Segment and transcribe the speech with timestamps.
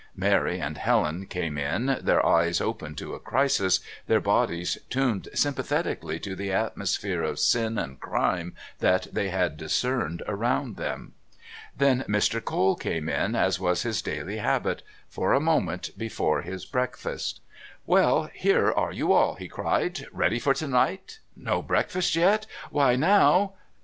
[0.15, 6.19] Mary and Helen came in, their eyes open to a crisis, their bodies tuned sympathetically
[6.21, 11.13] to the atmosphere of sin and crime that they discerned around them.
[11.77, 12.43] Then Mr.
[12.43, 17.39] Cole came in as was his daily habit for a moment before his breakfast.
[17.85, 20.07] "Well, here are you all," he cried.
[20.11, 21.19] "Ready for to night?
[21.35, 22.47] No breakfast yet?
[22.71, 23.53] Why, now...?"